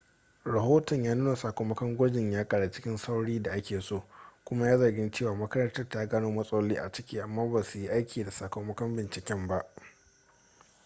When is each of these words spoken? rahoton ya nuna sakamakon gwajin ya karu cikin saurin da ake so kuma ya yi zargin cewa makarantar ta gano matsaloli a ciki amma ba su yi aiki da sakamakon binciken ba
rahoton 0.45 1.03
ya 1.05 1.15
nuna 1.15 1.35
sakamakon 1.35 1.95
gwajin 1.97 2.31
ya 2.31 2.47
karu 2.47 2.71
cikin 2.71 2.97
saurin 2.97 3.43
da 3.43 3.51
ake 3.51 3.81
so 3.81 4.03
kuma 4.43 4.65
ya 4.65 4.73
yi 4.73 4.79
zargin 4.79 5.11
cewa 5.11 5.35
makarantar 5.35 5.89
ta 5.89 6.07
gano 6.07 6.31
matsaloli 6.31 6.75
a 6.77 6.91
ciki 6.91 7.19
amma 7.21 7.45
ba 7.47 7.63
su 7.63 7.79
yi 7.79 7.87
aiki 7.89 8.23
da 8.23 8.31
sakamakon 8.31 8.95
binciken 8.95 9.47
ba 9.47 9.65